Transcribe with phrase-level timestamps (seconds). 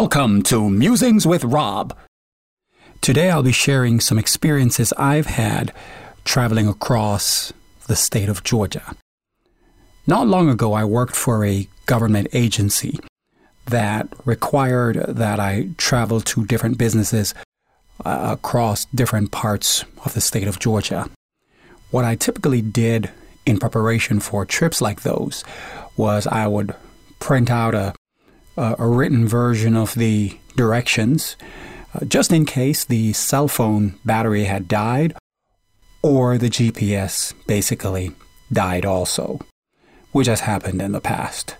[0.00, 1.96] Welcome to Musings with Rob.
[3.00, 5.72] Today I'll be sharing some experiences I've had
[6.22, 7.54] traveling across
[7.86, 8.94] the state of Georgia.
[10.06, 13.00] Not long ago, I worked for a government agency
[13.68, 17.32] that required that I travel to different businesses
[18.04, 21.08] uh, across different parts of the state of Georgia.
[21.90, 23.10] What I typically did
[23.46, 25.42] in preparation for trips like those
[25.96, 26.74] was I would
[27.18, 27.94] print out a
[28.56, 31.36] uh, a written version of the directions,
[31.94, 35.14] uh, just in case the cell phone battery had died
[36.02, 38.12] or the GPS basically
[38.52, 39.40] died also,
[40.12, 41.56] which has happened in the past.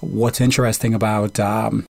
[0.00, 1.86] What's interesting about um,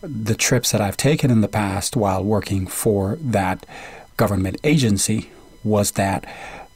[0.00, 3.66] the trips that I've taken in the past while working for that
[4.16, 5.30] government agency
[5.62, 6.24] was that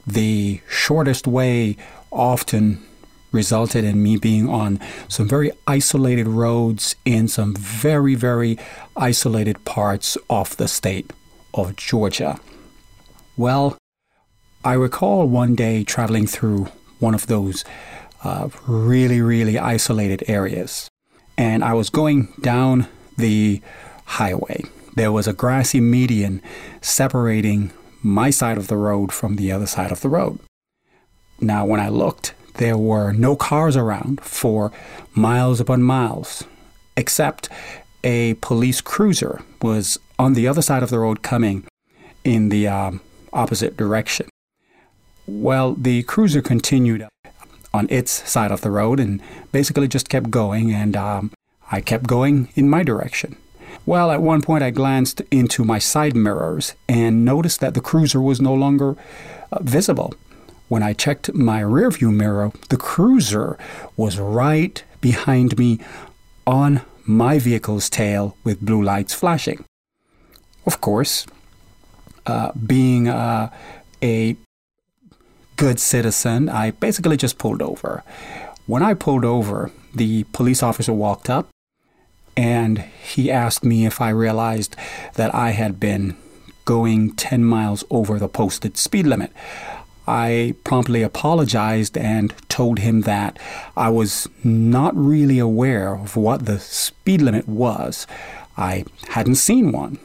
[0.05, 1.77] the shortest way
[2.11, 2.83] often
[3.31, 8.57] resulted in me being on some very isolated roads in some very, very
[8.95, 11.11] isolated parts of the state
[11.53, 12.39] of Georgia.
[13.37, 13.77] Well,
[14.63, 16.67] I recall one day traveling through
[16.99, 17.63] one of those
[18.23, 20.89] uh, really, really isolated areas,
[21.37, 23.61] and I was going down the
[24.05, 24.63] highway.
[24.95, 26.41] There was a grassy median
[26.81, 30.39] separating my side of the road from the other side of the road.
[31.39, 34.71] Now, when I looked, there were no cars around for
[35.13, 36.43] miles upon miles,
[36.97, 37.47] except
[38.03, 41.65] a police cruiser was on the other side of the road coming
[42.25, 42.99] in the um,
[43.31, 44.27] opposite direction.
[45.25, 47.07] Well, the cruiser continued
[47.73, 49.21] on its side of the road and
[49.53, 51.31] basically just kept going, and um,
[51.71, 53.37] I kept going in my direction.
[53.85, 58.19] Well, at one point I glanced into my side mirrors and noticed that the cruiser
[58.19, 58.97] was no longer
[59.51, 60.13] uh, visible.
[60.69, 63.57] When I checked my rearview mirror, the cruiser
[63.97, 65.79] was right behind me
[66.45, 69.65] on my vehicle's tail with blue lights flashing.
[70.67, 71.25] Of course,
[72.27, 73.49] uh, being uh,
[74.03, 74.37] a
[75.55, 78.03] good citizen, I basically just pulled over.
[78.67, 81.49] When I pulled over, the police officer walked up
[82.37, 84.75] and he asked me if I realized
[85.15, 86.15] that I had been
[86.65, 89.33] going 10 miles over the posted speed limit.
[90.09, 93.37] I promptly apologized and told him that
[93.77, 98.07] I was not really aware of what the speed limit was.
[98.57, 99.99] I hadn't seen one.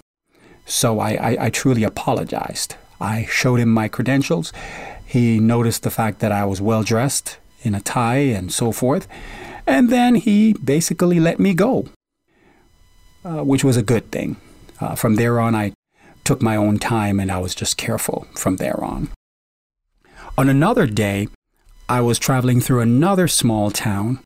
[0.67, 2.77] So I, I, I truly apologized.
[3.01, 4.53] I showed him my credentials.
[5.07, 9.09] He noticed the fact that I was well dressed in a tie and so forth.
[9.67, 11.89] And then he basically let me go,
[13.25, 14.37] uh, which was a good thing.
[14.83, 15.73] Uh, from there on, I
[16.25, 19.09] took my own time and I was just careful from there on.
[20.37, 21.29] On another day,
[21.89, 24.19] I was traveling through another small town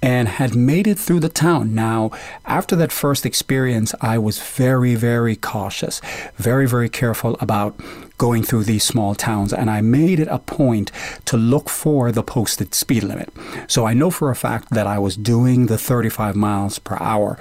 [0.00, 1.74] and had made it through the town.
[1.74, 2.12] Now,
[2.44, 6.00] after that first experience, I was very, very cautious,
[6.36, 7.74] very, very careful about
[8.16, 10.92] going through these small towns, and I made it a point
[11.24, 13.30] to look for the posted speed limit.
[13.66, 17.38] So I know for a fact that I was doing the 35 miles per hour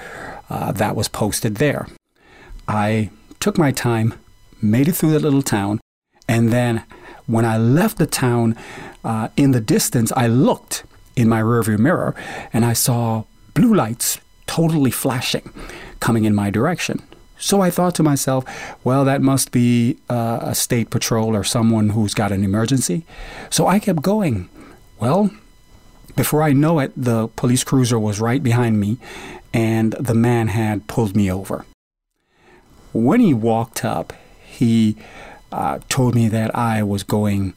[0.50, 1.88] uh, that was posted there.
[2.68, 4.16] I took my time,
[4.64, 5.80] made it through the little town,
[6.28, 6.84] and then
[7.30, 8.56] when I left the town
[9.04, 10.84] uh, in the distance, I looked
[11.16, 12.16] in my rearview mirror
[12.52, 15.54] and I saw blue lights totally flashing
[16.00, 17.04] coming in my direction.
[17.38, 18.44] So I thought to myself,
[18.84, 23.06] well, that must be uh, a state patrol or someone who's got an emergency.
[23.50, 24.50] So I kept going.
[25.00, 25.30] Well,
[26.16, 28.98] before I know it, the police cruiser was right behind me
[29.54, 31.66] and the man had pulled me over.
[32.92, 34.14] When he walked up,
[34.44, 34.98] he
[35.52, 37.54] uh, told me that I was going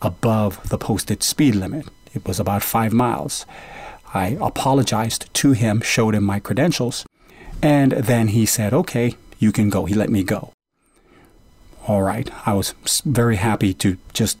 [0.00, 1.86] above the posted speed limit.
[2.14, 3.46] It was about five miles.
[4.14, 7.06] I apologized to him, showed him my credentials,
[7.62, 9.86] and then he said, Okay, you can go.
[9.86, 10.52] He let me go.
[11.86, 12.30] All right.
[12.46, 12.74] I was
[13.04, 14.38] very happy to just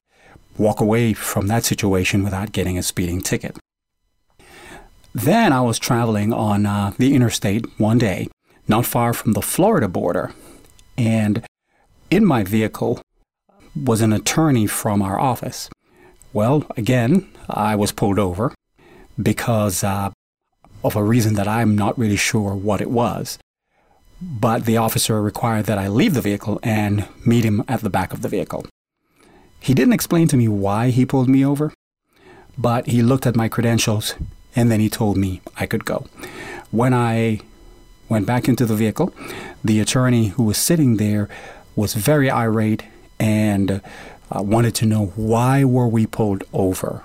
[0.56, 3.56] walk away from that situation without getting a speeding ticket.
[5.14, 8.28] Then I was traveling on uh, the interstate one day,
[8.68, 10.32] not far from the Florida border,
[10.96, 11.44] and
[12.12, 13.00] in my vehicle
[13.74, 15.70] was an attorney from our office.
[16.34, 18.52] Well, again, I was pulled over
[19.20, 20.10] because uh,
[20.84, 23.38] of a reason that I'm not really sure what it was.
[24.20, 28.12] But the officer required that I leave the vehicle and meet him at the back
[28.12, 28.66] of the vehicle.
[29.58, 31.72] He didn't explain to me why he pulled me over,
[32.58, 34.14] but he looked at my credentials
[34.54, 36.06] and then he told me I could go.
[36.70, 37.40] When I
[38.10, 39.14] went back into the vehicle,
[39.64, 41.30] the attorney who was sitting there
[41.76, 42.84] was very irate
[43.18, 43.80] and
[44.30, 47.02] uh, wanted to know why were we pulled over.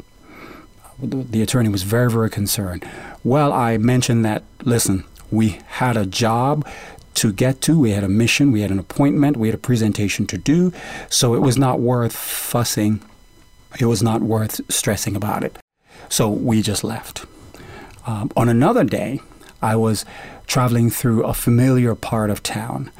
[0.99, 2.87] The attorney was very, very concerned.
[3.23, 6.65] Well, I mentioned that, listen, We had a job
[7.15, 7.79] to get to.
[7.79, 10.71] We had a mission, we had an appointment, we had a presentation to do.
[11.09, 13.01] So it was not worth fussing.
[13.79, 15.57] It was not worth stressing about it.
[16.09, 17.25] So we just left.
[18.05, 19.19] Um, on another day,
[19.61, 20.05] I was
[20.45, 22.91] traveling through a familiar part of town,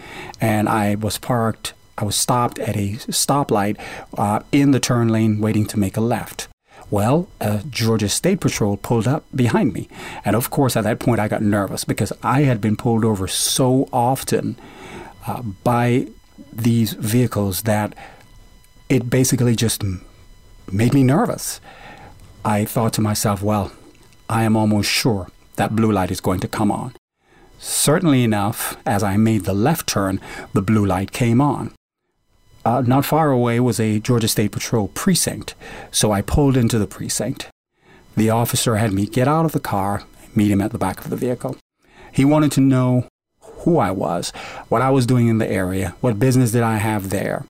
[0.42, 1.74] and I was parked.
[1.98, 3.80] I was stopped at a stoplight
[4.18, 6.48] uh, in the turn lane, waiting to make a left.
[6.90, 9.90] Well, a Georgia State Patrol pulled up behind me.
[10.24, 13.28] And of course, at that point, I got nervous because I had been pulled over
[13.28, 14.58] so often
[15.26, 16.08] uh, by
[16.54, 17.94] these vehicles that
[18.90, 19.84] it basically just
[20.72, 21.60] made me nervous.
[22.46, 23.72] I thought to myself, well,
[24.30, 25.28] I am almost sure
[25.58, 26.96] that blue light is going to come on.
[27.60, 30.20] Certainly enough, as I made the left turn,
[30.54, 31.74] the blue light came on.
[32.64, 35.56] Uh, not far away was a Georgia State Patrol precinct,
[35.92, 37.50] so I pulled into the precinct.
[38.16, 40.04] The officer had me get out of the car,
[40.36, 41.58] meet him at the back of the vehicle.
[42.12, 43.08] He wanted to know
[43.42, 44.32] who I was,
[44.70, 47.46] what I was doing in the area, what business did I have there,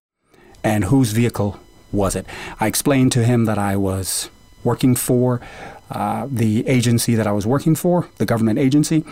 [0.64, 1.60] and whose vehicle
[1.92, 2.26] was it.
[2.60, 4.30] I explained to him that I was
[4.64, 5.42] working for
[5.90, 9.04] uh, the agency that I was working for, the government agency,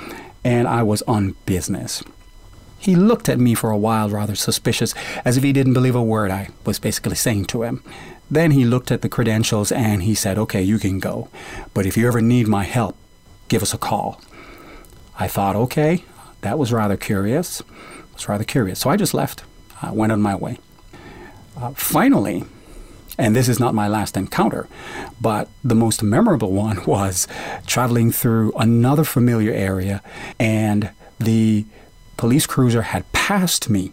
[0.43, 2.03] and I was on business.
[2.77, 4.93] He looked at me for a while rather suspicious,
[5.23, 7.81] as if he didn't believe a word I was basically saying to him.
[8.29, 11.29] Then he looked at the credentials and he said, Okay, you can go.
[11.73, 12.95] But if you ever need my help,
[13.47, 14.21] give us a call.
[15.17, 16.03] I thought, okay,
[16.41, 17.61] that was rather curious.
[17.61, 18.79] It was rather curious.
[18.79, 19.43] So I just left.
[19.81, 20.59] I went on my way.
[21.57, 22.43] Uh, finally,
[23.17, 24.67] and this is not my last encounter,
[25.19, 27.27] but the most memorable one was
[27.65, 30.01] traveling through another familiar area
[30.39, 30.89] and
[31.19, 31.65] the
[32.17, 33.91] police cruiser had passed me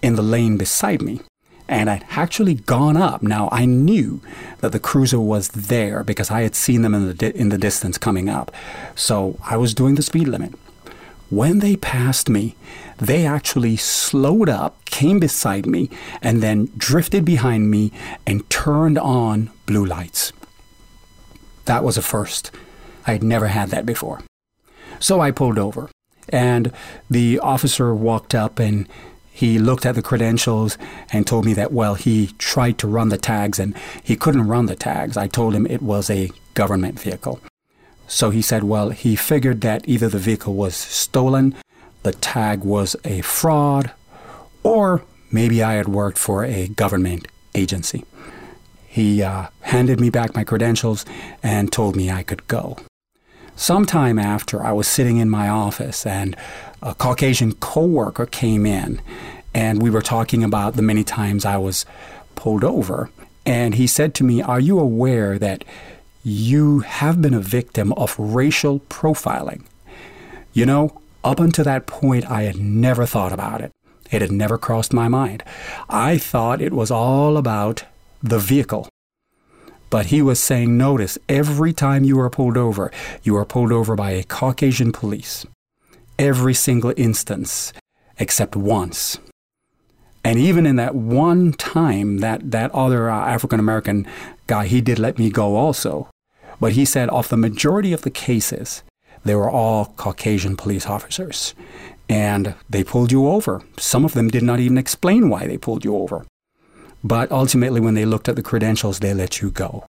[0.00, 1.20] in the lane beside me
[1.68, 3.22] and I'd actually gone up.
[3.22, 4.20] Now I knew
[4.58, 7.58] that the cruiser was there because I had seen them in the di- in the
[7.58, 8.52] distance coming up.
[8.94, 10.54] So I was doing the speed limit.
[11.32, 12.56] When they passed me,
[12.98, 15.88] they actually slowed up, came beside me,
[16.20, 17.90] and then drifted behind me
[18.26, 20.34] and turned on blue lights.
[21.64, 22.50] That was a first.
[23.06, 24.20] I had never had that before.
[25.00, 25.88] So I pulled over.
[26.28, 26.70] And
[27.08, 28.86] the officer walked up and
[29.30, 30.76] he looked at the credentials
[31.14, 34.66] and told me that, well, he tried to run the tags and he couldn't run
[34.66, 35.16] the tags.
[35.16, 37.40] I told him it was a government vehicle.
[38.12, 41.54] So he said, well, he figured that either the vehicle was stolen,
[42.02, 43.90] the tag was a fraud,
[44.62, 48.04] or maybe I had worked for a government agency.
[48.86, 51.06] He uh, handed me back my credentials
[51.42, 52.76] and told me I could go.
[53.56, 56.36] Sometime after, I was sitting in my office and
[56.82, 59.00] a Caucasian coworker came in
[59.54, 61.86] and we were talking about the many times I was
[62.34, 63.08] pulled over.
[63.46, 65.64] And he said to me, Are you aware that
[66.22, 69.64] you have been a victim of racial profiling?
[70.52, 73.70] You know, up until that point, I had never thought about it.
[74.10, 75.42] It had never crossed my mind.
[75.88, 77.84] I thought it was all about
[78.22, 78.88] the vehicle
[79.92, 82.90] but he was saying, notice, every time you are pulled over,
[83.22, 85.44] you are pulled over by a Caucasian police.
[86.18, 87.74] Every single instance,
[88.18, 89.18] except once.
[90.24, 94.06] And even in that one time, that, that other uh, African American
[94.46, 96.08] guy, he did let me go also.
[96.62, 98.84] But he said, of the majority of the cases,
[99.24, 101.56] they were all Caucasian police officers.
[102.08, 103.62] And they pulled you over.
[103.78, 106.24] Some of them did not even explain why they pulled you over.
[107.02, 109.86] But ultimately, when they looked at the credentials, they let you go.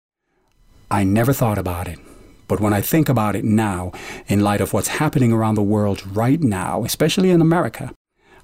[0.93, 1.99] I never thought about it.
[2.47, 3.91] But when I think about it now,
[4.29, 7.93] in light of what's happening around the world right now, especially in America,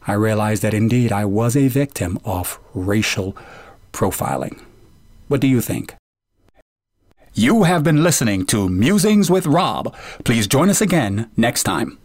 [0.04, 3.36] I realize that indeed I was a victim of racial
[3.92, 4.58] profiling.
[5.28, 5.94] What do you think?
[7.38, 9.94] You have been listening to Musings with Rob.
[10.24, 11.98] Please join us again next time.